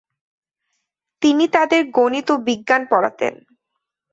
[1.21, 3.33] তিনি তাদের গণিত ও বিজ্ঞান পড়াতেন।